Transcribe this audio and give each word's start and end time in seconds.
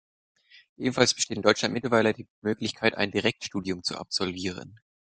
Ebenfalls 0.77 1.13
besteht 1.13 1.37
in 1.37 1.43
Deutschland 1.43 1.75
mittlerweile 1.75 2.15
die 2.15 2.27
Möglichkeit, 2.41 2.95
ein 2.95 3.11
Direktstudium 3.11 3.83
zu 3.83 3.99
absolvieren. 3.99 4.79